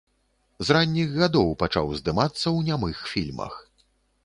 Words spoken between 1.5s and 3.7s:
пачаў здымацца ў нямых фільмах.